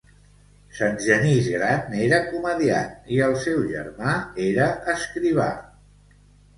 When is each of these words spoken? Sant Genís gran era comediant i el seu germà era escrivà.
Sant 0.77 0.95
Genís 1.03 1.49
gran 1.57 1.93
era 2.07 2.19
comediant 2.31 2.97
i 3.19 3.23
el 3.29 3.39
seu 3.47 3.63
germà 3.77 4.19
era 4.51 4.75
escrivà. 4.99 5.51